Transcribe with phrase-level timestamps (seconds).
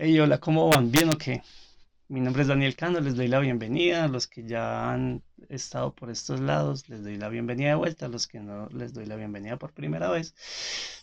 [0.00, 0.92] Hey, hola, ¿cómo van?
[0.92, 1.42] ¿Bien o qué?
[2.06, 4.04] Mi nombre es Daniel Cano, les doy la bienvenida.
[4.04, 8.06] A los que ya han estado por estos lados, les doy la bienvenida de vuelta.
[8.06, 10.36] A los que no, les doy la bienvenida por primera vez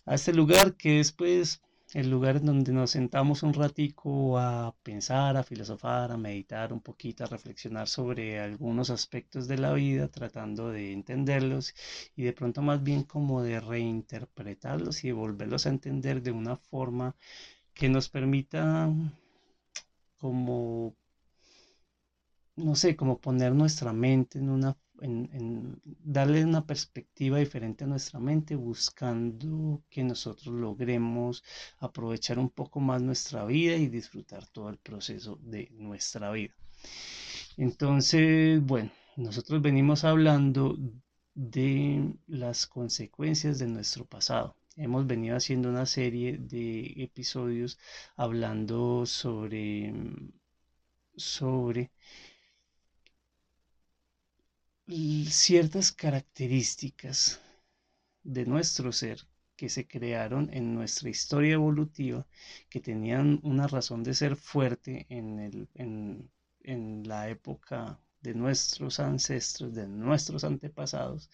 [0.05, 1.61] a este lugar que es pues
[1.93, 6.79] el lugar en donde nos sentamos un ratico a pensar, a filosofar, a meditar un
[6.79, 11.75] poquito, a reflexionar sobre algunos aspectos de la vida, tratando de entenderlos
[12.15, 16.55] y de pronto más bien como de reinterpretarlos y de volverlos a entender de una
[16.55, 17.15] forma
[17.75, 18.89] que nos permita
[20.17, 20.95] como,
[22.55, 28.19] no sé, como poner nuestra mente en una, en, darle una perspectiva diferente a nuestra
[28.19, 31.43] mente, buscando que nosotros logremos
[31.79, 36.53] aprovechar un poco más nuestra vida y disfrutar todo el proceso de nuestra vida.
[37.57, 40.77] Entonces, bueno, nosotros venimos hablando
[41.33, 47.77] de las consecuencias de nuestro pasado hemos venido haciendo una serie de episodios
[48.15, 49.93] hablando sobre,
[51.15, 51.91] sobre
[55.29, 57.41] ciertas características
[58.23, 59.19] de nuestro ser
[59.55, 62.27] que se crearon en nuestra historia evolutiva,
[62.69, 66.29] que tenían una razón de ser fuerte en, el, en,
[66.61, 71.29] en la época de nuestros ancestros, de nuestros antepasados,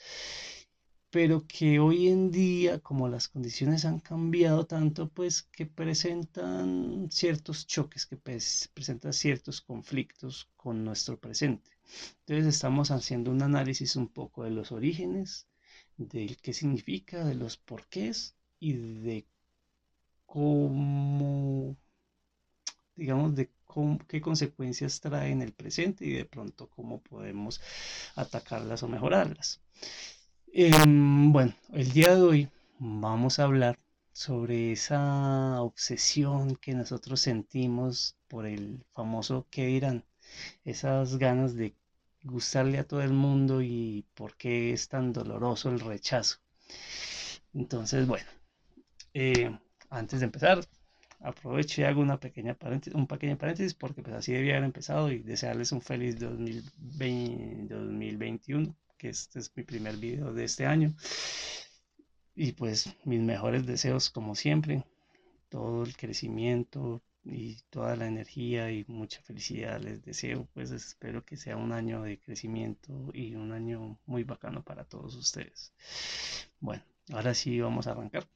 [1.11, 7.67] pero que hoy en día, como las condiciones han cambiado tanto, pues que presentan ciertos
[7.67, 11.69] choques, que presentan ciertos conflictos con nuestro presente.
[12.21, 15.47] Entonces estamos haciendo un análisis un poco de los orígenes,
[15.97, 19.25] del qué significa, de los porqués y de
[20.25, 21.75] cómo,
[22.95, 23.51] digamos, de
[24.07, 27.59] qué consecuencias trae en el presente y de pronto cómo podemos
[28.15, 29.61] atacarlas o mejorarlas.
[30.53, 33.79] Em, bueno, el día de hoy vamos a hablar
[34.11, 40.03] sobre esa obsesión que nosotros sentimos por el famoso qué dirán,
[40.65, 41.73] esas ganas de
[42.23, 46.39] gustarle a todo el mundo y por qué es tan doloroso el rechazo.
[47.53, 48.27] Entonces, bueno,
[49.13, 49.57] eh,
[49.89, 50.59] antes de empezar,
[51.21, 55.11] aprovecho y hago una pequeña paréntesis, un pequeño paréntesis porque pues así debía haber empezado
[55.11, 60.93] y desearles un feliz 2020, 2021 que este es mi primer video de este año.
[62.35, 64.85] Y pues mis mejores deseos como siempre,
[65.49, 71.35] todo el crecimiento y toda la energía y mucha felicidad les deseo, pues espero que
[71.35, 75.73] sea un año de crecimiento y un año muy bacano para todos ustedes.
[76.59, 78.27] Bueno, ahora sí vamos a arrancar.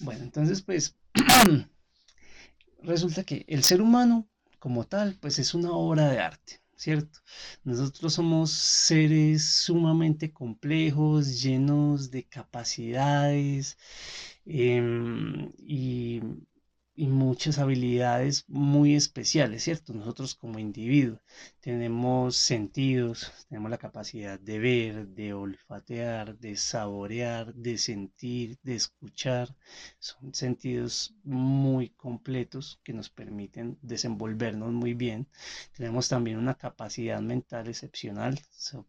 [0.00, 0.96] Bueno, entonces pues
[2.82, 6.63] resulta que el ser humano como tal pues es una obra de arte.
[6.84, 7.20] ¿Cierto?
[7.64, 13.78] Nosotros somos seres sumamente complejos, llenos de capacidades
[14.44, 16.20] em, y
[16.96, 19.92] y muchas habilidades muy especiales, ¿cierto?
[19.92, 21.20] Nosotros como individuos
[21.60, 29.56] tenemos sentidos, tenemos la capacidad de ver, de olfatear, de saborear, de sentir, de escuchar.
[29.98, 35.26] Son sentidos muy completos que nos permiten desenvolvernos muy bien.
[35.76, 38.40] Tenemos también una capacidad mental excepcional,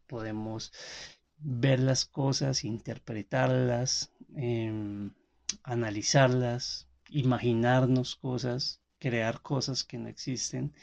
[0.08, 0.72] podemos
[1.38, 5.12] ver las cosas, interpretarlas, em,
[5.64, 10.74] analizarlas, imaginarnos cosas, crear cosas que no existen,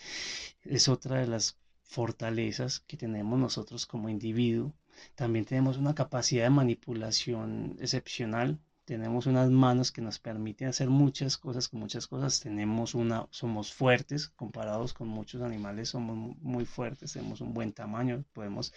[0.63, 4.75] es otra de las fortalezas que tenemos nosotros como individuo.
[5.15, 8.61] También tenemos una capacidad de manipulación excepcional.
[8.93, 13.73] Tenemos unas manos que nos permiten hacer muchas cosas, con muchas cosas tenemos una, somos
[13.73, 18.75] fuertes comparados con muchos animales, somos muy fuertes, tenemos un buen tamaño, podemos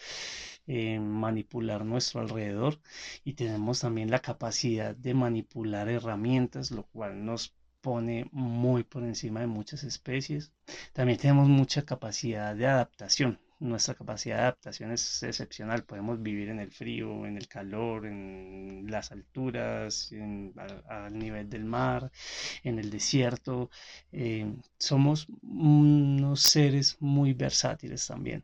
[0.68, 2.80] eh, manipular nuestro alrededor
[3.26, 9.42] y tenemos también la capacidad de manipular herramientas, lo cual nos pone muy por encima
[9.42, 10.54] de muchas especies.
[10.94, 13.38] También tenemos mucha capacidad de adaptación.
[13.60, 15.84] Nuestra capacidad de adaptación es excepcional.
[15.86, 20.12] Podemos vivir en el frío, en el calor, en las alturas,
[20.88, 22.12] al, nivel del mar,
[22.64, 23.70] en el desierto.
[24.12, 28.44] Eh, somos unos seres muy versátiles también.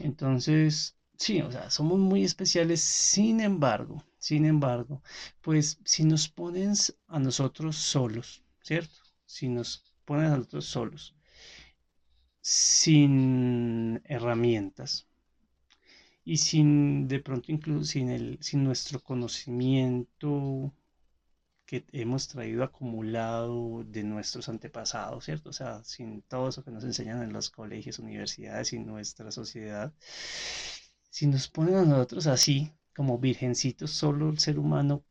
[0.00, 5.02] Entonces, Sí, o sea, somos muy especiales, sin embargo, sin embargo,
[5.40, 6.72] pues si nos ponen
[7.06, 8.96] a nosotros solos, ¿cierto?
[9.24, 11.14] Si nos ponen a nosotros solos,
[12.42, 15.06] sin herramientas
[16.24, 20.72] y sin, de pronto incluso sin, el, sin nuestro conocimiento
[21.66, 25.50] que hemos traído acumulado de nuestros antepasados, ¿cierto?
[25.50, 29.92] O sea, sin todo eso que nos enseñan en los colegios, universidades y nuestra sociedad,
[31.10, 35.04] si nos ponen a nosotros así, como virgencitos, solo el ser humano,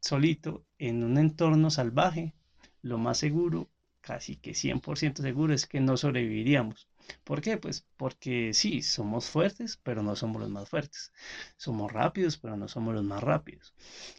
[0.00, 2.34] solito, en un entorno salvaje,
[2.82, 3.68] lo más seguro
[4.08, 6.88] casi que 100% seguro es que no sobreviviríamos.
[7.24, 7.56] ¿Por qué?
[7.58, 11.12] Pues porque sí, somos fuertes, pero no somos los más fuertes.
[11.56, 13.74] Somos rápidos, pero no somos los más rápidos.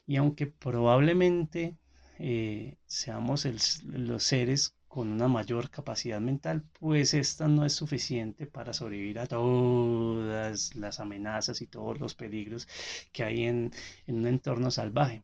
[0.06, 1.78] Y aunque probablemente
[2.20, 3.46] eh, seamos
[3.86, 9.28] los seres con una mayor capacidad mental, pues esta no es suficiente para sobrevivir a
[9.28, 12.68] todas las amenazas y todos los peligros
[13.12, 13.72] que hay en,
[14.08, 15.24] en un entorno salvaje.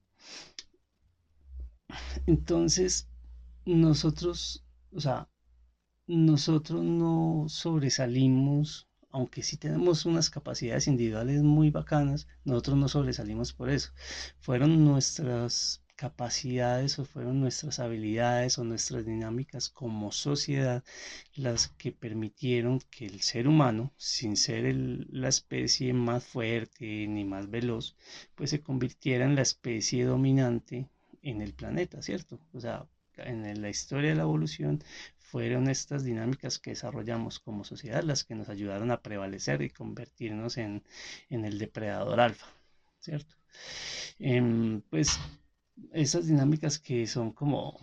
[2.28, 3.08] Entonces,
[3.66, 5.30] nosotros, o sea,
[6.08, 13.70] nosotros no sobresalimos, aunque sí tenemos unas capacidades individuales muy bacanas, nosotros no sobresalimos por
[13.70, 13.92] eso.
[14.40, 20.84] Fueron nuestras capacidades o fueron nuestras habilidades o nuestras dinámicas como sociedad
[21.36, 27.50] las que permitieron que el ser humano, sin ser la especie más fuerte ni más
[27.50, 27.96] veloz,
[28.36, 30.90] pues se convirtiera en la especie dominante
[31.22, 32.40] en el planeta, ¿cierto?
[32.54, 34.84] O sea, en la historia de la evolución
[35.36, 40.58] fueron estas dinámicas que desarrollamos como sociedad las que nos ayudaron a prevalecer y convertirnos
[40.58, 40.84] en,
[41.30, 42.48] el depredador alfa,
[43.00, 43.36] ¿cierto?
[44.20, 45.20] Em, pues
[45.92, 47.78] esas dinámicas que son como,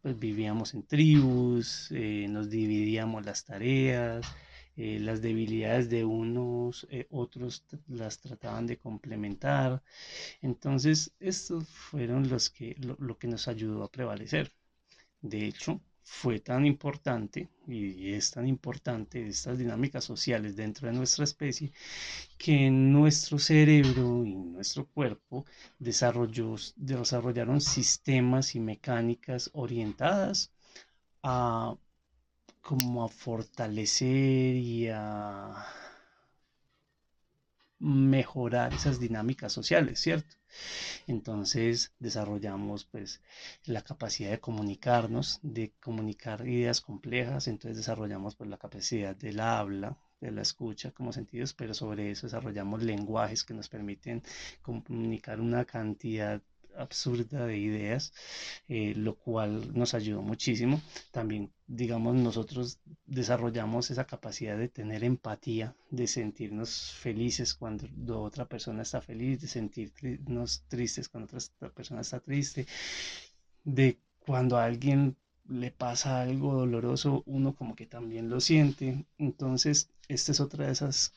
[0.00, 4.26] pues vivíamos en tribus, eh, nos dividíamos las tareas,
[4.76, 9.82] eh, las debilidades de unos, eh, otros las trataban de complementar.
[10.42, 14.52] Entonces, estos fueron los que, lo que nos ayudó a prevalecer.
[15.22, 21.24] De hecho, fue tan importante y es tan importante estas dinámicas sociales dentro de nuestra
[21.24, 21.72] especie
[22.38, 25.44] que nuestro cerebro y nuestro cuerpo
[25.78, 30.52] desarrolló, desarrollaron sistemas y mecánicas orientadas
[31.22, 31.76] a
[32.62, 35.66] como a fortalecer y a
[37.80, 40.36] mejorar esas dinámicas sociales, ¿cierto?
[41.06, 43.20] Entonces desarrollamos pues
[43.64, 49.98] la capacidad de comunicarnos, de comunicar ideas complejas, entonces desarrollamos pues la capacidad del habla,
[50.20, 54.22] de la escucha como sentidos, pero sobre eso desarrollamos lenguajes que nos permiten
[54.62, 56.40] comunicar una cantidad
[56.76, 58.12] absurda de ideas,
[58.68, 60.80] eh, lo cual nos ayudó muchísimo.
[61.10, 68.82] También, digamos, nosotros desarrollamos esa capacidad de tener empatía, de sentirnos felices cuando otra persona
[68.82, 72.66] está feliz, de sentirnos tristes cuando otra persona está triste,
[73.64, 75.16] de cuando a alguien
[75.48, 79.04] le pasa algo doloroso, uno como que también lo siente.
[79.18, 81.12] Entonces, este es otra de esos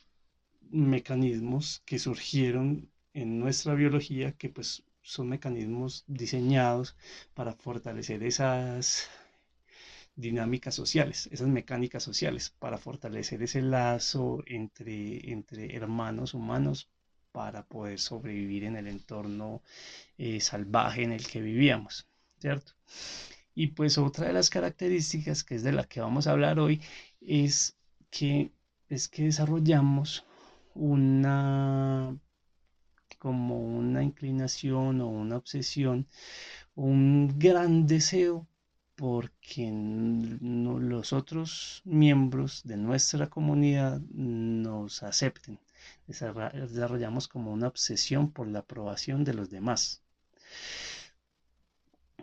[0.70, 6.96] mecanismos que surgieron en nuestra biología que pues son mecanismos diseñados
[7.32, 9.08] para fortalecer esas
[10.16, 16.88] dinámicas sociales, esas mecánicas sociales, para fortalecer ese lazo entre, entre hermanos humanos
[17.30, 19.62] para poder sobrevivir en el entorno
[20.18, 22.08] eh, salvaje en el que vivíamos,
[22.40, 22.72] ¿cierto?
[23.54, 26.80] Y pues otra de las características que es de la que vamos a hablar hoy
[27.20, 27.76] es
[28.10, 28.50] que,
[28.88, 30.24] es que desarrollamos
[30.74, 32.18] una
[33.26, 36.06] como una inclinación o una obsesión,
[36.76, 38.46] un gran deseo
[38.94, 39.68] porque
[40.40, 45.58] los otros miembros de nuestra comunidad nos acepten.
[46.06, 50.02] Desarrollamos como una obsesión por la aprobación de los demás.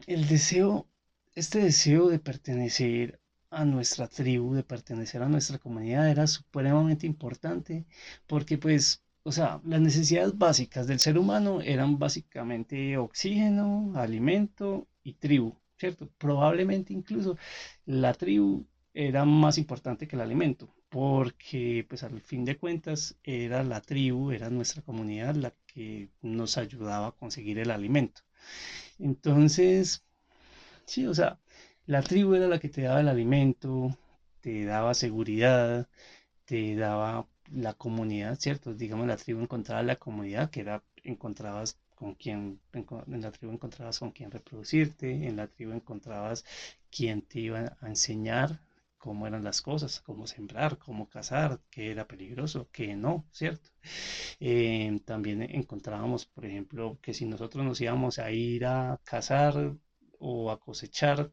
[0.08, 0.88] El deseo,
[1.36, 3.20] este deseo de pertenecer
[3.50, 7.86] a nuestra tribu, de pertenecer a nuestra comunidad era supremamente importante
[8.26, 15.14] porque pues o sea, las necesidades básicas del ser humano eran básicamente oxígeno, alimento y
[15.14, 16.10] tribu, ¿cierto?
[16.18, 17.38] Probablemente incluso
[17.86, 23.64] la tribu era más importante que el alimento, porque pues al fin de cuentas era
[23.64, 28.22] la tribu, era nuestra comunidad la que nos ayudaba a conseguir el alimento.
[29.00, 30.04] Entonces,
[30.86, 31.40] sí, o sea,
[31.86, 33.98] la tribu era la que te daba el alimento,
[34.42, 35.90] te daba seguridad,
[36.46, 38.74] te daba la comunidad, ¿cierto?
[38.74, 44.00] Digamos, la tribu encontraba la comunidad, que era, encontrabas con quien, en la tribu encontrabas
[44.00, 46.46] con quien reproducirte, en la tribu encontrabas
[46.92, 48.60] quien te iba a enseñar
[48.98, 53.70] cómo eran las cosas, cómo sembrar, cómo cazar, qué era peligroso, qué no, ¿cierto?
[54.40, 59.76] Eh, también encontrábamos, por ejemplo, que si nosotros nos íbamos a ir a cazar
[60.20, 61.32] o a cosechar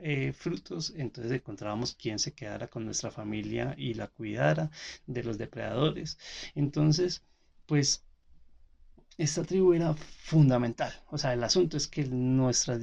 [0.00, 4.70] eh, frutos, entonces encontrábamos quien se quedara con nuestra familia y la cuidara
[5.06, 6.18] de los depredadores.
[6.54, 7.22] Entonces,
[7.66, 8.04] pues
[9.16, 10.92] esta tribu era fundamental.
[11.10, 12.74] O sea, el asunto es que nuestra,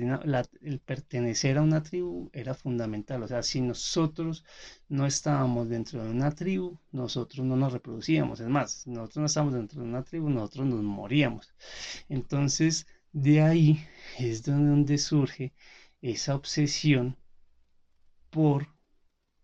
[0.61, 3.23] el pertenecer a una tribu era fundamental.
[3.23, 4.45] O sea, si nosotros
[4.87, 8.39] no estábamos dentro de una tribu, nosotros no nos reproducíamos.
[8.39, 11.53] Es más, si nosotros no estábamos dentro de una tribu, nosotros nos moríamos.
[12.07, 13.85] Entonces, de ahí
[14.17, 15.53] es donde surge
[16.01, 17.17] esa obsesión
[18.29, 18.67] por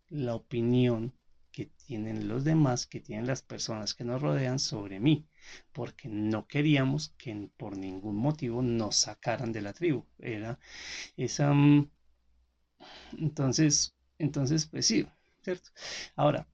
[0.10, 1.14] la opinión
[1.52, 5.28] que tienen los demás, que tienen las personas que nos rodean sobre mí,
[5.74, 10.06] porque no queríamos que por ningún motivo nos sacaran de la tribu.
[10.20, 10.60] Era
[11.18, 11.54] esa...
[11.54, 11.90] Mm,
[13.18, 15.08] entonces, entonces, pues sí,
[15.44, 15.70] ¿cierto?
[16.16, 16.48] Ahora,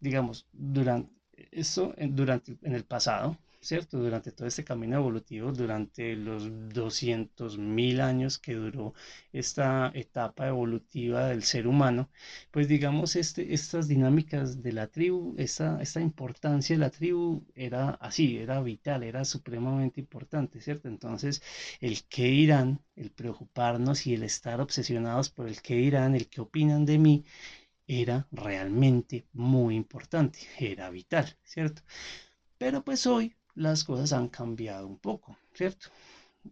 [0.00, 1.12] digamos, durante
[1.52, 3.98] eso, durante, en el pasado, ¿cierto?
[3.98, 8.94] Durante todo este camino evolutivo, durante los 200.000 años que duró
[9.32, 12.08] esta etapa evolutiva del ser humano,
[12.50, 17.90] pues digamos, este, estas dinámicas de la tribu, esta, esta importancia de la tribu era
[17.90, 20.88] así, era vital, era supremamente importante, ¿cierto?
[20.88, 21.42] Entonces,
[21.80, 26.40] el qué irán, el preocuparnos y el estar obsesionados por el qué irán, el qué
[26.40, 27.24] opinan de mí,
[27.88, 31.82] era realmente muy importante, era vital, ¿cierto?
[32.58, 35.88] Pero pues hoy las cosas han cambiado un poco, ¿cierto?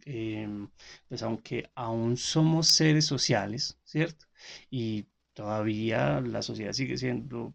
[0.04, 0.68] Em,
[1.08, 4.26] pues aunque aún somos seres sociales, ¿cierto?
[4.70, 7.54] Y todavía la sociedad sigue siendo,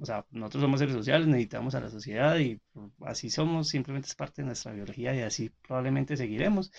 [0.00, 2.60] o sea, nosotros somos seres sociales, necesitamos a la sociedad y
[3.06, 6.72] así somos, simplemente es parte de nuestra biología y así probablemente seguiremos,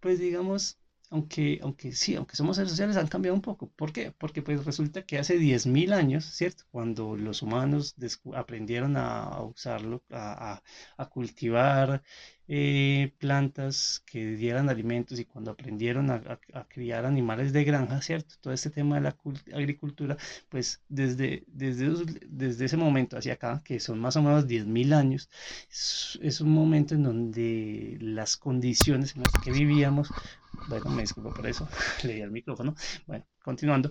[0.00, 0.78] pues digamos,
[1.12, 3.68] aunque, aunque sí, aunque somos seres sociales, han cambiado un poco.
[3.76, 4.12] ¿Por qué?
[4.12, 6.64] Porque pues resulta que hace 10.000 años, ¿cierto?
[6.70, 7.94] Cuando los humanos
[8.34, 10.62] aprendieron a usarlo, a,
[11.10, 12.02] cultivar
[12.48, 18.36] eh, plantas que dieran alimentos y cuando aprendieron a, criar animales de granja, ¿cierto?
[18.40, 19.16] Todo este tema de la
[19.52, 20.16] agricultura,
[20.48, 25.28] pues desde, desde, desde ese momento hacia acá, que son más o menos 10.000 años,
[25.68, 30.08] es un momento en donde las condiciones en las que vivíamos
[30.66, 31.68] bueno, me disculpo por eso,
[32.04, 32.74] leí el micrófono.
[33.06, 33.90] Bueno, continuando,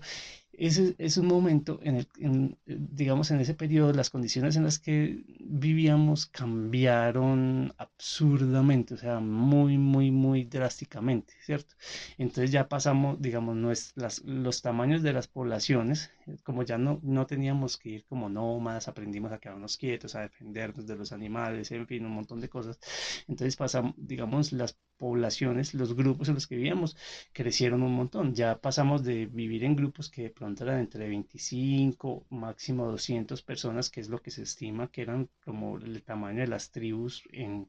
[0.53, 5.24] ese es un momento en el, digamos, en ese periodo, las condiciones en las que
[5.39, 11.75] vivíamos cambiaron absurdamente, o sea, muy, muy, muy drásticamente, ¿cierto?
[12.17, 13.93] Entonces ya pasamos, digamos,
[14.25, 16.12] los tamaños de las poblaciones,
[16.43, 20.86] como ya no, no teníamos que ir como nómadas, aprendimos a quedarnos quietos, a defendernos
[20.88, 22.79] de los animales, en fin, un montón de cosas.
[23.27, 26.96] Entonces pasamos, digamos, las poblaciones, los grupos en los que vivíamos
[27.34, 28.36] crecieron un montón.
[28.36, 30.29] Ya pasamos de vivir en grupos que de
[30.60, 35.77] eran entre 25, máximo 200 personas, que es lo que se estima que eran como
[35.77, 37.67] el tamaño de las tribus en,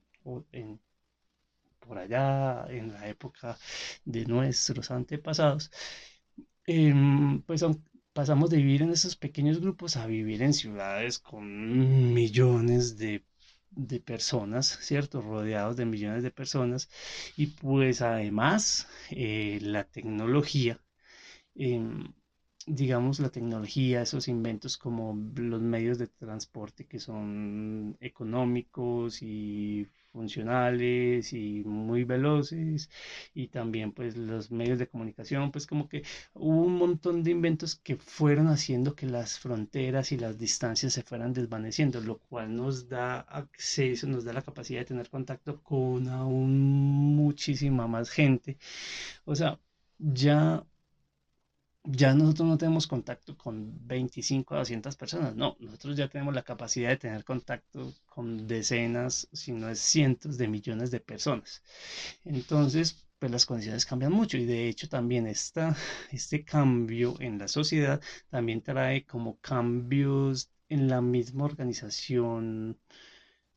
[0.53, 0.81] en
[1.81, 3.59] por allá en la época
[4.05, 5.71] de nuestros antepasados.
[6.67, 7.65] Em, pues
[8.13, 13.25] pasamos de vivir en esos pequeños grupos a vivir en ciudades con millones de
[13.75, 15.23] de personas, ¿cierto?
[15.23, 16.91] Rodeados de millones de personas.
[17.37, 20.79] Y pues además eh, la tecnología,
[21.55, 22.13] em,
[22.67, 31.33] digamos la tecnología, esos inventos como los medios de transporte que son económicos y funcionales
[31.33, 32.91] y muy veloces
[33.35, 36.03] y también pues los medios de comunicación pues como que
[36.35, 41.03] hubo un montón de inventos que fueron haciendo que las fronteras y las distancias se
[41.03, 46.09] fueran desvaneciendo lo cual nos da acceso nos da la capacidad de tener contacto con
[46.09, 46.53] aún
[47.17, 48.59] muchísima más gente.
[49.25, 49.59] O sea
[49.99, 50.65] ya
[51.85, 56.43] ya nosotros no tenemos contacto con 25 a 200 personas, no, nosotros ya tenemos la
[56.43, 61.63] capacidad de tener contacto con decenas, si no es cientos de millones de personas.
[62.25, 65.77] Entonces, pues las condiciones cambian mucho y de hecho también esta,
[66.13, 72.79] este cambio en la sociedad también trae como cambios en la misma organización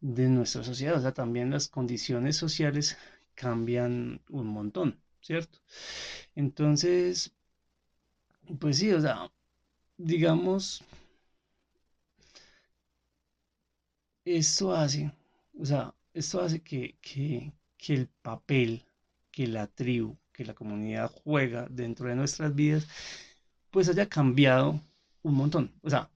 [0.02, 2.98] de nuestra sociedad, o sea, también las condiciones sociales
[3.36, 5.60] cambian un montón, ¿cierto?
[6.36, 7.34] Entonces,
[8.60, 9.32] pues sí, o sea,
[9.98, 10.84] digamos,
[14.26, 15.12] esto hace,
[15.60, 18.84] o sea, esto hace que, que, que el papel
[19.32, 22.88] que la tribu, que la comunidad juega dentro de nuestras vidas,
[23.72, 24.82] pues haya cambiado
[25.24, 25.74] un montón.
[25.84, 26.10] O sea,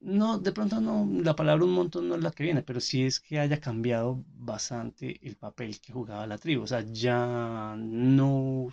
[0.00, 3.04] no, de pronto no, la palabra un montón no es la que viene, pero sí
[3.04, 6.62] es que haya cambiado bastante el papel que jugaba la tribu.
[6.62, 8.68] O sea, ya no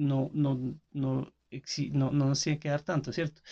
[0.00, 0.54] no, no,
[0.92, 3.42] no, no, no nos tiene que dar tanto, ¿cierto?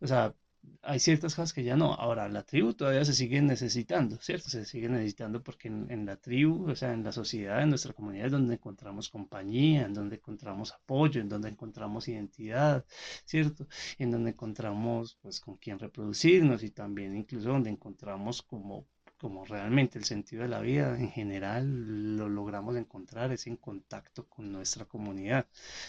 [0.00, 0.34] O sea,
[0.82, 1.94] hay ciertas cosas que ya no.
[1.94, 4.48] Ahora, la tribu todavía se sigue necesitando, ¿cierto?
[4.50, 8.26] Se sigue necesitando porque en, la tribu, o sea, en la sociedad, en nuestra comunidad
[8.26, 12.84] es donde encontramos compañía, en donde encontramos apoyo, en donde encontramos identidad,
[13.24, 13.66] ¿cierto?
[13.98, 18.86] En donde encontramos, pues, con quién reproducirnos y también incluso donde encontramos como
[19.18, 24.26] como realmente el sentido de la vida en general lo logramos encontrar es en contacto
[24.28, 25.46] con nuestra comunidad,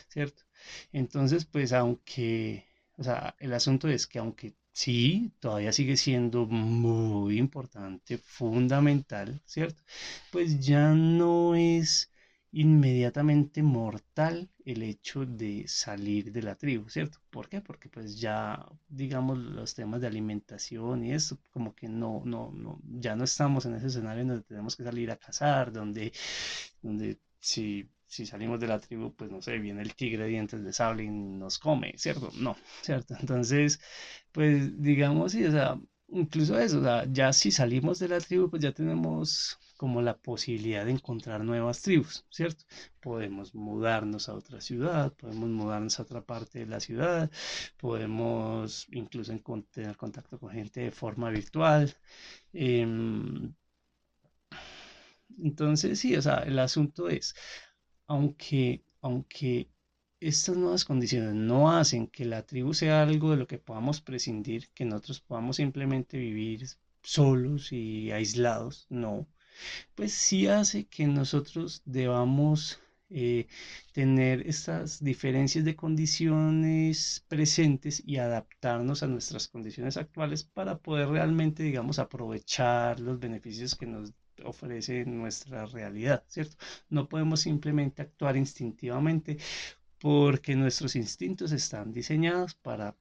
[0.09, 0.43] ¿cierto?
[0.91, 2.65] Entonces, pues aunque,
[2.97, 9.83] o sea, el asunto es que aunque sí, todavía sigue siendo muy importante, fundamental, ¿cierto?
[10.31, 12.11] Pues ya no es
[12.51, 17.19] inmediatamente mortal el hecho de salir de la tribu, ¿cierto?
[17.29, 17.61] ¿Por qué?
[17.61, 22.79] Porque pues ya, digamos, los temas de alimentación y eso, como que no, no, no,
[22.83, 26.11] ya no estamos en ese escenario donde tenemos que salir a cazar, donde,
[26.81, 30.63] donde si, si salimos de la tribu, pues no sé, viene el tigre de dientes
[30.63, 32.29] de sable y nos come, ¿cierto?
[32.35, 33.15] No, ¿cierto?
[33.19, 33.79] Entonces,
[34.31, 35.79] pues digamos, sí, o sea,
[36.11, 40.17] incluso eso, o sea, ya si salimos de la tribu, pues ya tenemos como la
[40.17, 42.65] posibilidad de encontrar nuevas tribus, ¿cierto?
[42.99, 47.31] Podemos mudarnos a otra ciudad, podemos mudarnos a otra parte de la ciudad,
[47.77, 49.33] podemos incluso
[49.71, 51.95] tener contacto con gente de forma virtual.
[52.53, 53.53] Em,
[55.41, 57.33] entonces, sí, o sea, el asunto es,
[58.07, 59.69] aunque, aunque
[60.19, 64.69] estas nuevas condiciones no hacen que la tribu sea algo de lo que podamos prescindir,
[64.73, 66.67] que nosotros podamos simplemente vivir
[67.03, 69.27] solos y aislados, no
[69.95, 73.47] pues sí hace que nosotros debamos eh,
[73.93, 81.63] tener estas diferencias de condiciones presentes y adaptarnos a nuestras condiciones actuales para poder realmente,
[81.63, 86.55] digamos, aprovechar los beneficios que nos ofrece nuestra realidad, ¿cierto?
[86.89, 89.37] No podemos simplemente actuar instintivamente
[89.99, 92.95] porque nuestros instintos están diseñados para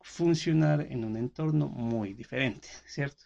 [0.00, 3.24] funcionar en un entorno muy diferente, ¿cierto?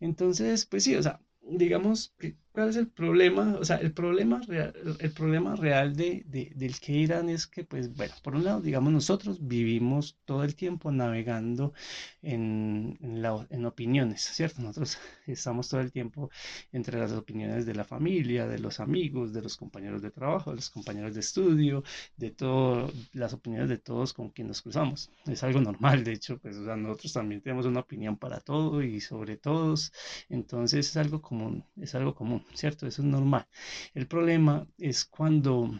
[0.00, 2.14] Entonces, pues sí, o sea, digamos,
[2.56, 3.58] ¿cuál es el problema?
[3.60, 6.24] O sea, el problema real, el problema real de,
[6.56, 10.54] del que irán es que, pues, bueno, por un lado, digamos, nosotros vivimos todo el
[10.54, 11.74] tiempo navegando
[12.22, 14.62] en, en, opiniones, ¿cierto?
[14.62, 14.96] Nosotros
[15.26, 16.30] estamos todo el tiempo
[16.72, 20.56] entre las opiniones de la familia, de los amigos, de los compañeros de trabajo, de
[20.56, 21.84] los compañeros de estudio,
[22.16, 25.10] de todo, las opiniones de todos con quien nos cruzamos.
[25.26, 28.82] Es algo normal, de hecho, pues, o sea, nosotros también tenemos una opinión para todo
[28.82, 29.92] y sobre todos,
[30.30, 32.86] entonces es algo común, es algo común, ¿cierto?
[32.86, 33.46] Eso es normal.
[33.94, 35.70] El problema es cuando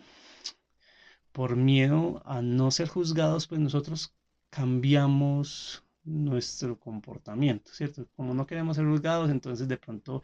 [1.32, 4.14] por miedo a no ser juzgados, pues nosotros
[4.50, 8.08] cambiamos nuestro comportamiento, ¿cierto?
[8.16, 10.22] Como no queremos ser juzgados, entonces de pronto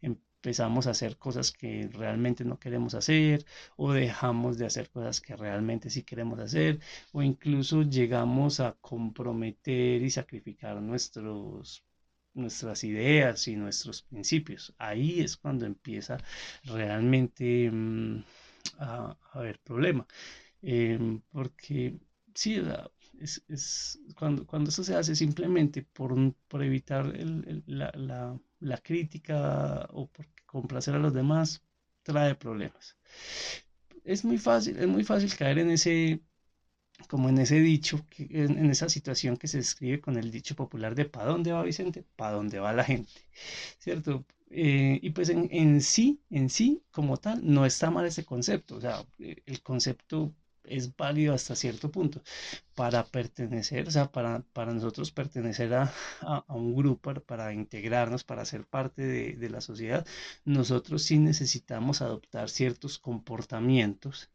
[0.00, 3.44] empezamos a hacer cosas que realmente no queremos hacer
[3.76, 6.80] o dejamos de hacer cosas que realmente sí queremos hacer
[7.12, 11.84] o incluso llegamos a comprometer y sacrificar nuestros
[12.34, 14.74] nuestras ideas y nuestros principios.
[14.78, 16.18] Ahí es cuando empieza
[16.64, 18.24] realmente mm,
[18.78, 20.06] a, haber problema.
[20.62, 21.98] Em, porque
[22.34, 22.60] sí,
[23.20, 26.14] es, cuando, cuando eso se hace simplemente por,
[26.48, 27.06] por evitar
[27.66, 31.62] la, la, la, crítica o por complacer a los demás,
[32.02, 32.96] trae problemas.
[34.04, 36.20] Es muy fácil, es muy fácil caer en ese
[37.08, 41.04] como en ese dicho, en, esa situación que se describe con el dicho popular de
[41.04, 42.04] ¿para dónde va Vicente?
[42.16, 43.12] ¿Para dónde va la gente?
[43.78, 44.24] ¿Cierto?
[44.50, 48.76] Eh, y pues en, en, sí, en sí, como tal, no está mal ese concepto.
[48.76, 50.32] O sea, eh, el concepto
[50.64, 52.22] es válido hasta cierto punto.
[52.74, 58.44] Para pertenecer, o sea, para, para nosotros pertenecer a, a, un grupo, para, integrarnos, para
[58.44, 60.06] ser parte de, de, la sociedad,
[60.44, 64.30] nosotros sí necesitamos adoptar ciertos comportamientos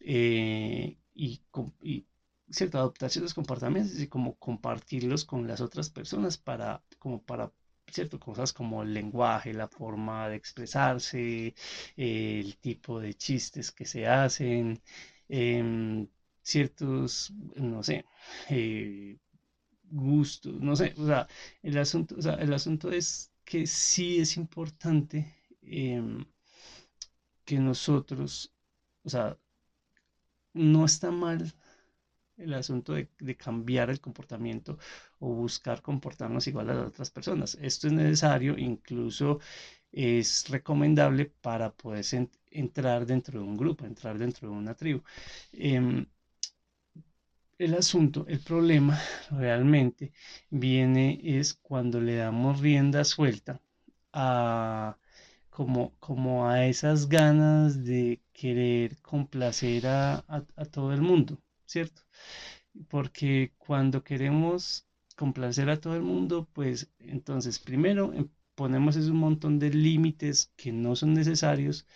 [0.00, 1.40] eh, y,
[1.82, 2.06] y
[2.50, 2.78] ¿cierto?
[2.78, 7.52] adoptar ciertos comportamientos y como compartirlos con las otras personas para, como para
[7.90, 8.18] ¿cierto?
[8.18, 11.54] Cosas como el lenguaje, la forma de expresarse,
[11.96, 14.80] el tipo de chistes que se hacen,
[15.28, 16.06] em,
[16.42, 18.04] ciertos, no sé,
[18.50, 19.16] eh,
[19.90, 21.26] gustos, no sé, o sea,
[21.62, 26.24] el asunto, o sea, el asunto es que sí es importante em,
[27.44, 28.52] que nosotros,
[29.04, 29.38] o sea,
[30.54, 31.52] no está mal
[32.36, 34.78] el asunto de, cambiar el comportamiento
[35.20, 37.56] o buscar comportarnos igual a las otras personas.
[37.60, 39.40] Esto es necesario, incluso
[39.92, 42.04] es recomendable para poder
[42.50, 45.02] entrar dentro de un grupo, entrar dentro de una tribu.
[45.52, 46.06] Em,
[47.58, 50.12] el asunto, el problema realmente
[50.50, 53.60] viene es cuando le damos rienda suelta
[54.12, 54.96] a
[55.54, 60.24] como, como a esas ganas de querer complacer a,
[60.72, 62.02] todo el mundo, ¿cierto?
[62.88, 64.86] Porque cuando queremos
[65.16, 70.72] complacer a todo el mundo, pues entonces primero em, ponemos un montón de límites que
[70.72, 71.86] no son necesarios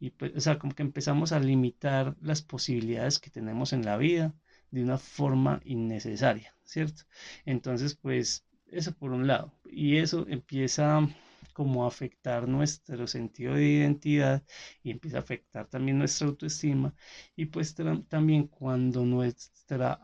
[0.00, 3.96] y pues, o sea, como que empezamos a limitar las posibilidades que tenemos en la
[3.96, 4.34] vida
[4.72, 7.04] de una forma innecesaria, ¿cierto?
[7.46, 9.52] Entonces, pues eso por un lado.
[9.70, 11.08] Y eso empieza
[11.54, 14.42] como afectar nuestro sentido de identidad
[14.82, 16.94] y empieza a afectar también nuestra autoestima.
[17.36, 17.74] Y pues
[18.08, 20.00] también cuando nuestra,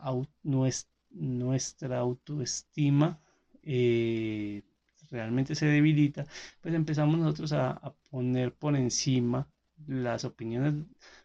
[1.10, 3.20] nuestra autoestima
[3.62, 4.62] eh,
[5.10, 6.26] realmente se debilita,
[6.60, 9.48] pues empezamos nosotros a, poner por encima
[9.86, 10.74] las opiniones,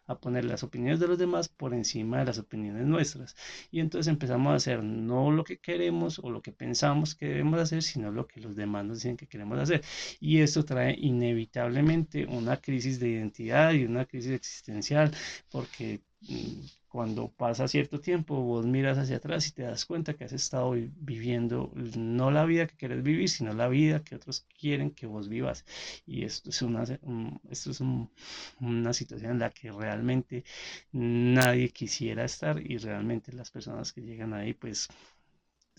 [0.08, 3.36] a poner las opiniones de los demás por encima de las opiniones nuestras.
[3.72, 7.60] Y entonces empezamos a hacer no lo que queremos o lo que pensamos que debemos
[7.60, 9.82] hacer, sino lo que los demás nos dicen que queremos hacer.
[10.20, 15.12] Y esto trae inevitablemente una crisis de identidad y una crisis existencial,
[15.52, 16.02] porque
[16.88, 20.72] cuando pasa cierto tiempo, vos miras hacia atrás y te das cuenta que has estado
[20.72, 25.28] viviendo no la vida que quieres vivir, sino la vida que otros quieren que vos
[25.28, 25.66] vivas.
[26.06, 26.84] Y esto es una,
[27.50, 27.82] esto es
[28.60, 30.46] una situación en la que realmente
[30.92, 34.88] nadie quisiera estar y realmente las personas que llegan ahí, pues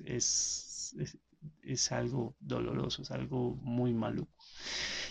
[0.04, 1.18] es, es,
[1.62, 4.32] es algo doloroso, es algo muy maluco.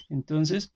[0.09, 0.71] Entonces,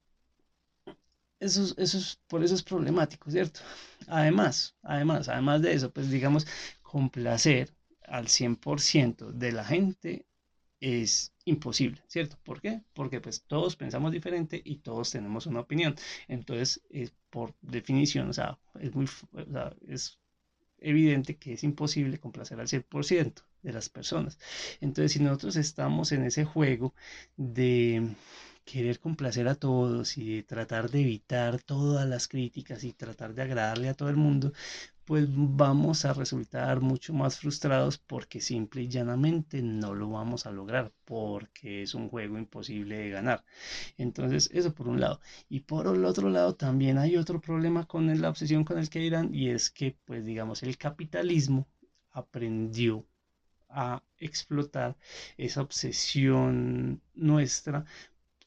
[1.39, 3.61] eso, eso por eso es problemático, ¿cierto?
[4.07, 6.47] Además, además, además de eso, pues digamos,
[6.81, 7.73] complacer
[8.07, 10.25] al 100% de la gente
[10.79, 12.37] es imposible, ¿cierto?
[12.43, 12.81] ¿Por qué?
[12.93, 15.95] Porque pues todos pensamos diferente y todos tenemos una opinión.
[16.27, 16.81] Entonces,
[17.29, 19.07] por definición, o sea, es muy,
[19.87, 20.19] es
[20.79, 24.39] evidente que es imposible complacer al 100% de las personas.
[24.81, 26.93] Entonces, si nosotros estamos en ese juego
[27.35, 28.15] de
[28.71, 33.89] querer complacer a todos y tratar de evitar todas las críticas y tratar de agradarle
[33.89, 34.53] a todo el mundo,
[35.05, 40.51] pues vamos a resultar mucho más frustrados porque simple y llanamente no lo vamos a
[40.51, 43.43] lograr porque es un juego imposible de ganar.
[43.97, 45.19] Entonces, eso por un lado.
[45.49, 48.99] Y por el otro lado, también hay otro problema con la obsesión con el que
[48.99, 51.67] dirán y es que, pues digamos, el capitalismo
[52.11, 53.05] aprendió
[53.69, 54.97] a explotar
[55.37, 57.85] esa obsesión nuestra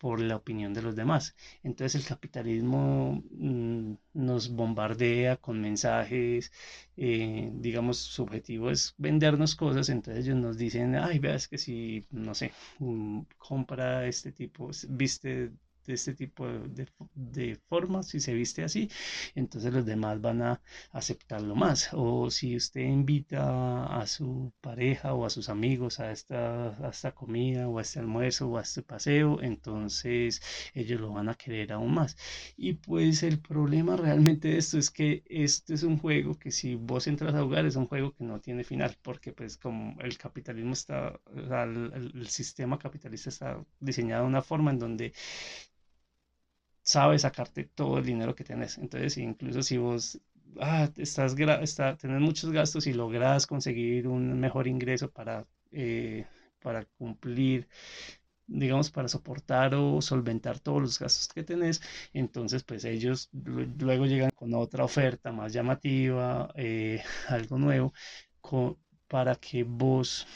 [0.03, 1.37] por la opinión de los demás.
[1.63, 6.51] Entonces el capitalismo mm, nos bombardea con mensajes,
[6.97, 12.05] eh, digamos, su objetivo es vendernos cosas, entonces ellos nos dicen, ay, veas que si,
[12.11, 15.53] no sé, mm, compra este tipo, viste
[15.87, 18.91] de este tipo de, de, formas, si se viste así,
[19.35, 20.61] entonces los demás van a
[20.93, 21.91] aceptarlo más.
[21.93, 27.13] O si usted invita a su pareja o a sus amigos a esta, a esta
[27.13, 30.41] comida o a este almuerzo o a este paseo, entonces
[30.75, 32.17] ellos lo van a querer aún más.
[32.57, 36.75] Y pues el problema realmente de esto es que este es un juego que si
[36.77, 40.17] vos entras a jugar es un juego que no tiene final, porque pues como el
[40.19, 45.13] capitalismo está, el sistema capitalista está diseñado de una forma en donde
[46.83, 48.79] sabe sacarte todo el dinero que tienes.
[48.79, 50.21] Entonces, incluso si vos
[50.61, 56.27] ah, estás está, tenés muchos gastos y logras conseguir un mejor ingreso para, eh,
[56.61, 57.69] para cumplir
[58.47, 61.81] digamos, para soportar o solventar todos los gastos que tenés,
[62.13, 67.93] entonces pues ellos luego llegan con otra oferta más llamativa, eh, algo nuevo,
[69.09, 70.27] para que vos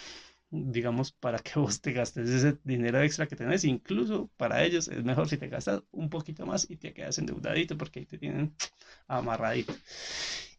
[0.50, 3.64] digamos, para que vos te gastes ese dinero extra que tenés.
[3.64, 7.76] Incluso para ellos es mejor si te gastas un poquito más y te quedas endeudadito
[7.78, 8.54] porque ahí te tienen
[9.08, 9.74] amarradito.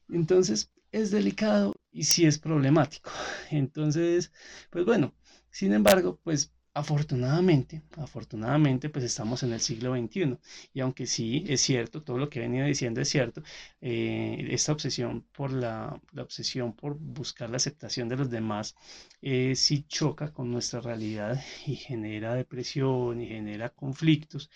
[0.09, 3.11] Entonces es delicado y sí es problemático.
[3.51, 4.31] Entonces,
[4.69, 5.13] pues bueno,
[5.51, 10.37] sin embargo, pues Afortunadamente, afortunadamente, pues estamos en el siglo XXI
[10.75, 13.41] y aunque sí es cierto, todo lo que he venido diciendo es cierto,
[13.81, 18.75] eh, esta obsesión por la, obsesión por buscar la aceptación de los demás
[19.23, 24.51] eh, sí choca con nuestra realidad y genera depresión y genera conflictos,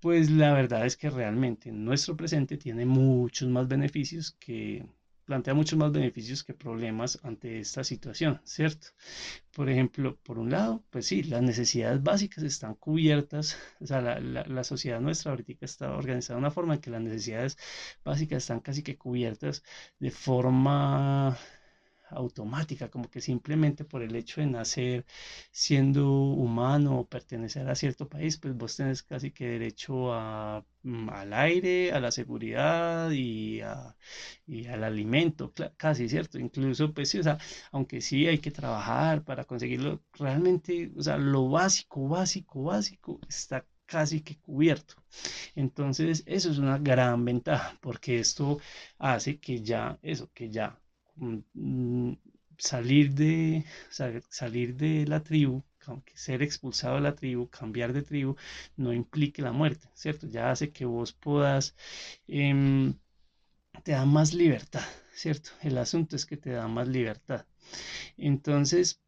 [0.00, 4.86] pues la verdad es que realmente nuestro presente tiene muchos más beneficios que
[5.28, 8.88] plantea muchos más beneficios que problemas ante esta situación, ¿cierto?
[9.52, 14.20] Por ejemplo, por un lado, pues sí, las necesidades básicas están cubiertas, o sea, la,
[14.20, 17.58] la, sociedad nuestra ahorita está organizada de una forma en que las necesidades
[18.02, 19.62] básicas están casi que cubiertas
[19.98, 21.36] de forma
[22.10, 25.04] automática, como que simplemente por el hecho de nacer
[25.50, 31.08] siendo humano o pertenecer a cierto país, pues vos tenés casi que derecho a, mm,
[31.10, 33.60] al aire, a la seguridad y,
[34.46, 36.38] y al alimento, casi, ¿cierto?
[36.38, 37.38] Incluso, pues sí, o sea,
[37.72, 43.64] aunque sí hay que trabajar para conseguirlo, realmente, o sea, lo básico, básico, básico está
[43.86, 44.94] casi que cubierto.
[45.54, 48.58] Entonces, eso es una gran ventaja, porque esto
[48.98, 50.78] hace que ya, eso, que ya
[52.58, 53.64] salir de,
[54.30, 55.64] salir de la tribu,
[56.14, 58.36] ser expulsado de la tribu, cambiar de tribu,
[58.76, 60.26] no implique la muerte, ¿cierto?
[60.28, 61.74] Ya hace que vos puedas,
[62.26, 62.94] em,
[63.84, 65.50] te da más libertad, ¿cierto?
[65.62, 67.46] El asunto es que te da más libertad.
[68.16, 69.00] Entonces,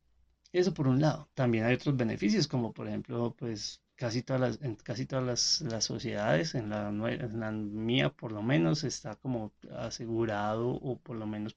[0.53, 1.29] eso por un lado.
[1.35, 6.55] También hay otros beneficios, como por ejemplo, pues casi todas las, casi todas las, sociedades,
[6.55, 11.57] en la, en la mía por lo menos, está como asegurado o por lo menos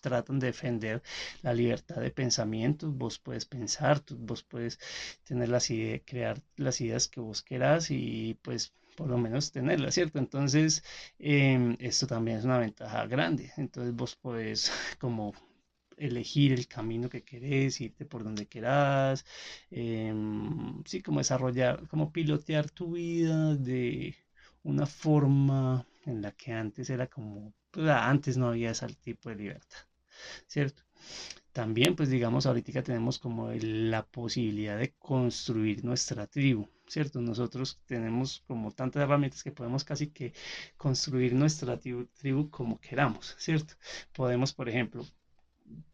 [0.00, 1.02] tratan de defender
[1.42, 4.78] la libertad de pensamiento, vos puedes pensar, vos puedes
[5.24, 9.90] tener las ideas, crear las ideas que vos querás y pues por lo menos tenerla,
[9.92, 10.18] ¿cierto?
[10.18, 10.82] Entonces,
[11.18, 13.52] em, esto también es una ventaja grande.
[13.56, 15.32] Entonces, vos podés como
[15.96, 19.24] elegir el camino que querés, irte por donde querás,
[19.70, 24.16] em, sí, como desarrollar, como pilotear tu vida de
[24.62, 29.36] una forma en la que antes era como, pues antes no había ese tipo de
[29.36, 29.78] libertad,
[30.46, 30.82] ¿cierto?
[31.52, 37.20] También, pues digamos, ahorita tenemos como la posibilidad de construir nuestra tribu, ¿cierto?
[37.20, 40.32] Nosotros tenemos como tantas herramientas que podemos casi que
[40.76, 43.74] construir nuestra tribu, como queramos, ¿cierto?
[44.12, 45.04] Podemos, por ejemplo,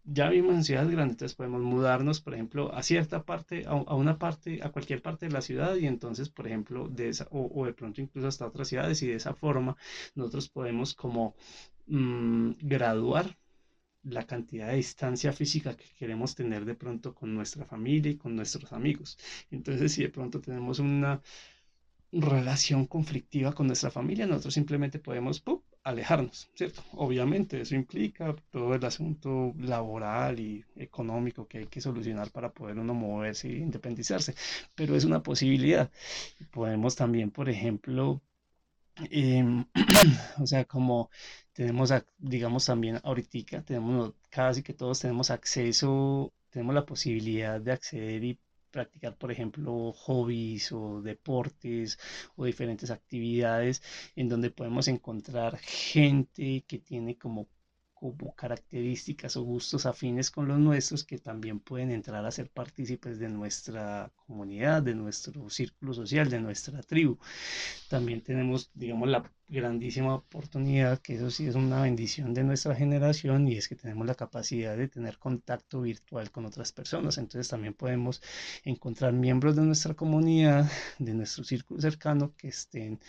[0.04, 4.18] ya vivimos en ciudades grandes, entonces podemos mudarnos, por ejemplo, a cierta parte, a, una
[4.18, 7.72] parte, a cualquier parte de la ciudad y entonces, por ejemplo, de esa, o, de
[7.72, 9.76] pronto incluso hasta otras ciudades y de esa forma
[10.14, 11.34] nosotros podemos como
[11.86, 13.36] mm, graduar
[14.04, 18.36] la cantidad de distancia física que queremos tener de pronto con nuestra familia y con
[18.36, 19.18] nuestros amigos.
[19.50, 21.20] Entonces, si de pronto tenemos una
[22.12, 25.42] relación conflictiva con nuestra familia, nosotros simplemente podemos
[25.82, 26.82] alejarnos, ¿cierto?
[26.92, 32.78] Obviamente eso implica todo el asunto laboral y económico que hay que solucionar para poder
[32.78, 34.34] uno moverse e independizarse,
[34.74, 35.90] pero es una posibilidad.
[36.52, 38.22] Podemos también, por ejemplo,
[40.38, 41.10] o sea, como
[41.52, 48.24] tenemos, digamos, también ahorita, tenemos, casi que todos tenemos acceso, tenemos la posibilidad de acceder
[48.24, 48.38] y
[48.70, 51.98] practicar, por ejemplo, hobbies o deportes
[52.36, 53.82] o diferentes actividades
[54.16, 57.48] en donde podemos encontrar gente que tiene como
[58.12, 63.18] como características o gustos afines con los nuestros que también pueden entrar a ser partícipes
[63.18, 67.18] de nuestra comunidad, de nuestro círculo social, de nuestra tribu.
[67.88, 73.48] También tenemos, digamos, la grandísima oportunidad, que eso sí es una bendición de nuestra generación,
[73.48, 77.16] y es que tenemos la capacidad de tener contacto virtual con otras personas.
[77.16, 78.20] Entonces también podemos
[78.64, 83.00] encontrar miembros de nuestra comunidad, de nuestro círculo cercano, que estén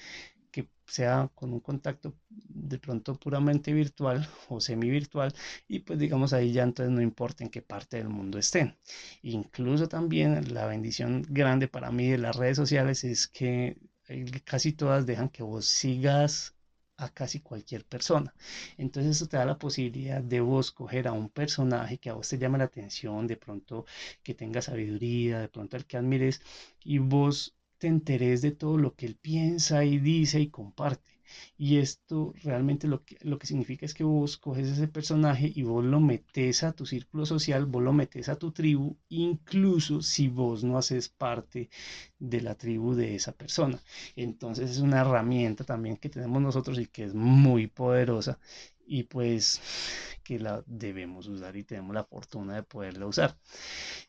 [0.55, 4.17] que sea con un contacto de pronto puramente virtual
[4.49, 5.33] o semi virtual
[5.67, 8.77] y pues digamos ahí ya entonces no importa en qué parte del mundo estén.
[9.23, 14.71] Incluso también la bendición grande para mí de las redes sociales es que eh, casi
[14.73, 16.55] todas dejan que vos sigas
[16.97, 18.33] a casi cualquier persona.
[18.77, 22.29] Entonces eso te da la posibilidad de vos coger a un personaje que a vos
[22.29, 23.85] te llame la atención, de pronto
[24.23, 26.41] que tenga sabiduría, de pronto el que admires
[26.83, 31.03] y vos te enteres de todo lo que él piensa y dice y comparte.
[31.57, 35.63] Y esto realmente lo que, lo que significa es que vos coges ese personaje y
[35.63, 40.27] vos lo metes a tu círculo social, vos lo metes a tu tribu, incluso si
[40.29, 41.69] vos no haces parte
[42.19, 43.81] de la tribu de esa persona.
[44.15, 48.39] Entonces es una herramienta también que tenemos nosotros y que es muy poderosa
[48.87, 49.61] y pues
[50.25, 53.37] que la debemos usar y tenemos la fortuna de poderla usar.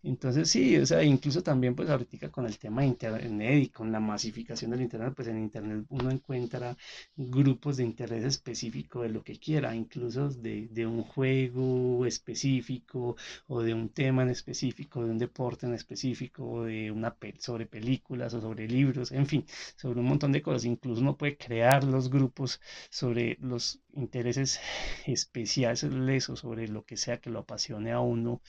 [0.02, 3.92] Entonces sí, o sea, incluso también pues ahorita con el tema de Internet y con
[3.92, 6.76] la masificación del Internet, pues en Internet uno encuentra
[7.16, 13.16] grupos de interés específico de lo que quiera, incluso de, de un juego específico
[13.48, 18.34] o de un tema en específico, de un deporte en específico, de una sobre películas
[18.34, 19.44] o sobre libros, en fin,
[19.76, 20.64] sobre un montón de cosas.
[20.64, 24.60] Incluso uno puede crear los grupos sobre los intereses
[25.06, 25.82] especiales
[26.30, 28.40] o sobre lo que sea que lo apasione a uno.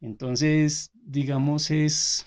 [0.00, 2.26] Entonces, digamos, es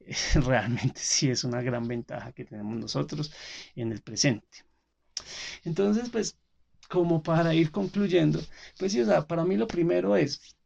[0.34, 3.32] realmente sí es una gran ventaja que tenemos nosotros
[3.76, 4.64] en el presente.
[5.64, 6.36] Entonces, pues,
[6.88, 8.40] como para ir concluyendo,
[8.78, 10.56] pues sí, o sea, para mí lo primero es,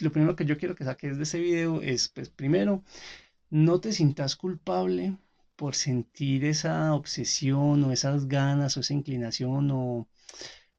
[0.00, 2.82] lo primero que yo quiero que saques de ese video es, pues, primero,
[3.50, 5.16] no te sientas culpable
[5.56, 10.08] por sentir esa obsesión o esas ganas o esa inclinación o,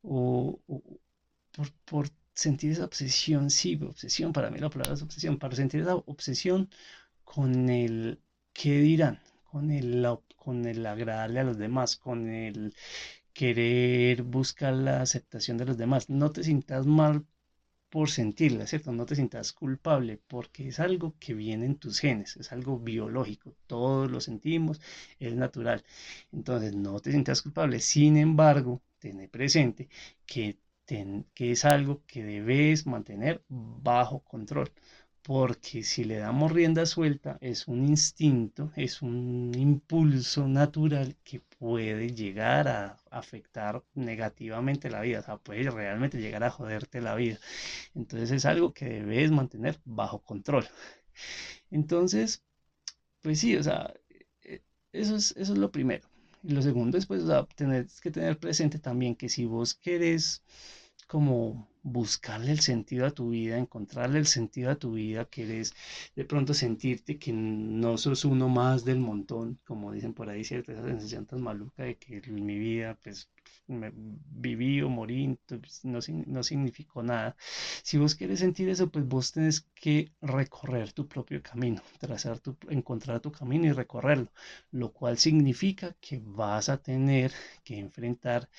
[0.03, 0.59] o,
[1.85, 5.95] por, sentir esa obsesión, sí, obsesión, para mí la palabra es obsesión, para sentir esa
[5.95, 6.69] obsesión
[7.23, 8.19] con el
[8.53, 9.19] qué dirán,
[9.51, 10.07] con el,
[10.37, 12.73] con el agradarle a los demás, con el
[13.33, 16.09] querer buscar la aceptación de los demás.
[16.09, 17.25] No te sientas mal
[17.89, 18.91] por sentirla, ¿cierto?
[18.91, 23.55] No te sientas culpable porque es algo que viene en tus genes, es algo biológico,
[23.67, 24.81] todos lo sentimos,
[25.19, 25.83] es natural.
[26.31, 27.79] Entonces, no te sientas culpable.
[27.79, 29.89] Sin embargo, tener presente
[30.25, 30.57] que,
[31.33, 34.71] que es algo que debes mantener bajo control.
[35.21, 42.09] Porque si le damos rienda suelta, es un instinto, es un impulso natural que puede
[42.11, 47.37] llegar a afectar negativamente la vida, o sea, puede realmente llegar a joderte la vida.
[47.95, 50.65] Entonces es algo que debes mantener bajo control.
[51.71, 52.43] Entonces,
[53.21, 53.93] pues sí, o sea,
[54.43, 56.08] e, eso es, eso es lo primero.
[56.43, 57.23] Y lo segundo es pues
[57.55, 60.43] tener que tener presente también que si vos querés
[61.07, 65.73] como buscarle el sentido a tu vida, encontrarle el sentido a tu vida, que eres
[66.15, 70.77] de pronto sentirte que no sos uno más del montón, como dicen por ahí, ciertas
[70.77, 73.29] Esa sensación tan maluca de que mi vida, pues
[73.67, 77.35] me, viví o morí, pues, no, no significó nada.
[77.83, 82.57] Si vos quieres sentir eso, pues vos tenés que recorrer tu propio camino, trazar tu,
[82.69, 84.31] encontrar tu camino y recorrerlo,
[84.71, 87.31] lo cual significa que vas a tener
[87.63, 88.49] que enfrentar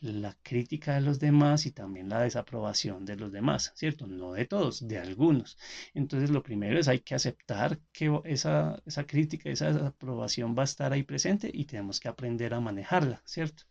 [0.00, 4.06] la crítica de los demás y también la desaprobación de los demás, ¿cierto?
[4.06, 5.58] No de todos, de algunos.
[5.94, 10.64] Entonces lo primero es hay que aceptar que esa, esa crítica, esa desaprobación va a
[10.64, 13.64] estar ahí presente y tenemos que aprender a manejarla, ¿cierto?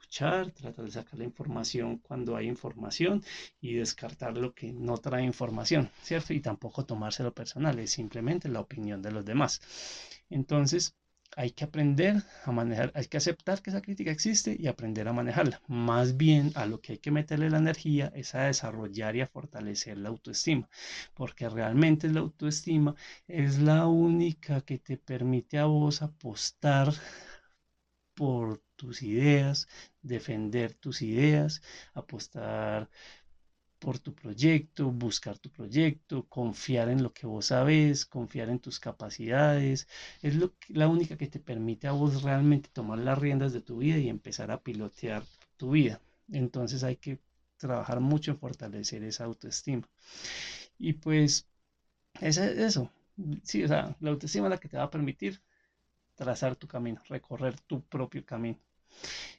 [0.00, 3.22] Escuchar, tratar de sacar la información cuando hay información
[3.60, 6.32] y descartar lo que no trae información, ¿cierto?
[6.32, 9.60] Y tampoco tomárselo personal, es simplemente la opinión de los demás.
[10.30, 10.94] Entonces,
[11.36, 15.12] hay que aprender a manejar, hay que aceptar que esa crítica existe y aprender a
[15.12, 15.60] manejarla.
[15.66, 19.26] Más bien a lo que hay que meterle la energía es a desarrollar y a
[19.26, 20.68] fortalecer la autoestima,
[21.14, 22.94] porque realmente la autoestima
[23.26, 26.94] es la única que te permite a vos apostar
[28.18, 29.66] por tus ideas,
[30.02, 31.62] defender tus ideas,
[31.94, 32.88] apostar
[33.78, 38.78] por tu proyecto, buscar tu proyecto, confiar en lo que vos sabes, confiar en tus
[38.80, 39.86] capacidades.
[40.22, 43.78] Es lo, la única que te permite a vos realmente tomar las riendas de tu
[43.78, 45.22] vida y empezar a pilotear
[45.56, 46.00] tu vida.
[46.32, 47.18] Entonces hay que
[47.56, 49.82] trabajar mucho en fortalecer esa autoestima.
[50.78, 51.46] Y pues
[52.20, 52.90] es eso.
[53.44, 55.40] Sí, o sea, la autoestima es la que te va a permitir
[56.18, 58.58] trazar tu camino, recorrer tu propio camino.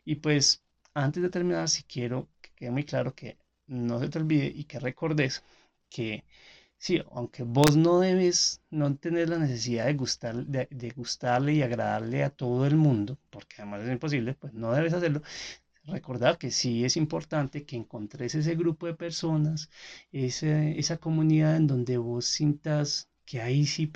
[0.06, 0.64] Y pues
[0.94, 3.38] antes de terminar, si quiero que quede muy claro que
[3.68, 5.44] no se te olvide y que recordes
[5.90, 6.24] que
[6.78, 12.30] sí, aunque vos no debes, no tener la necesidad de, de, gustarle y agradarle a
[12.30, 15.22] todo el mundo, porque además es imposible, pues no debes hacerlo.
[15.86, 19.70] Recordar que sí es importante que encontres ese grupo de personas,
[20.12, 23.88] esa comunidad en donde vos sintas que ahí sí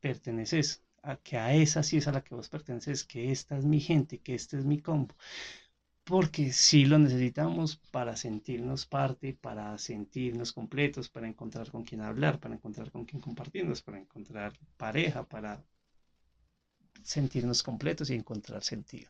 [0.00, 3.64] perteneces, a que a esa sí es a la que vos perteneces, que esta es
[3.64, 5.14] mi gente, que este es mi combo
[6.10, 12.40] porque sí lo necesitamos para sentirnos parte, para sentirnos completos, para encontrar con quién hablar,
[12.40, 15.62] para encontrar con quién compartirnos, para encontrar pareja, para
[17.04, 19.08] sentirnos completos y encontrar sentido.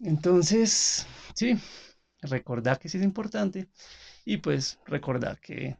[0.00, 1.58] Entonces, sí,
[2.22, 3.68] recordar que sí es importante
[4.24, 5.76] y pues recordar que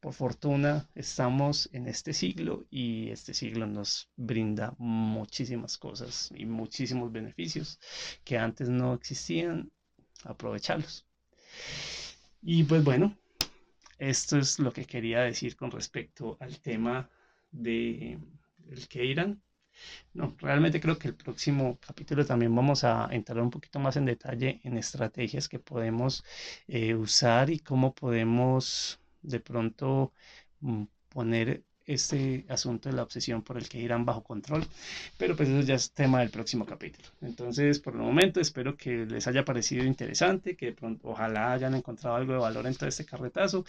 [0.00, 7.12] por fortuna estamos en este siglo y este siglo nos brinda muchísimas cosas y muchísimos
[7.12, 7.78] beneficios
[8.24, 9.70] que antes no existían,
[10.24, 11.06] aprovecharlos.
[12.42, 13.16] Y pues bueno,
[13.98, 17.10] esto es lo que quería decir con respecto al tema
[17.52, 18.18] de
[18.70, 19.42] el que irán.
[20.14, 24.04] No, realmente creo que el próximo capítulo también vamos a entrar un poquito más en
[24.06, 26.24] detalle en estrategias que podemos
[26.68, 30.12] eh, usar y cómo podemos de pronto
[30.60, 34.64] mm, poner este asunto de la obsesión por el que irán bajo control,
[35.18, 37.08] pero pues eso ya es tema del próximo capítulo.
[37.20, 41.74] Entonces, por el momento, espero que les haya parecido interesante, que de pronto, ojalá hayan
[41.74, 43.64] encontrado algo de valor en todo este carretazo,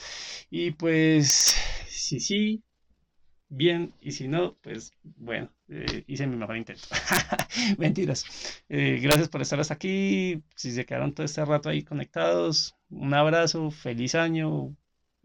[0.49, 1.55] y pues,
[1.87, 2.63] si sí,
[3.49, 6.83] bien, y si no, pues bueno, eh, hice mi mejor intento.
[7.77, 8.25] Mentiras.
[8.69, 13.13] Eh, gracias por estar hasta aquí, si se quedaron todo este rato ahí conectados, un
[13.13, 14.75] abrazo, feliz año,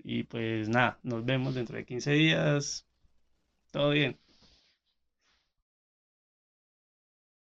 [0.09, 2.87] y pues nada, nos vemos dentro de 15 días.
[3.73, 4.19] Todo bien.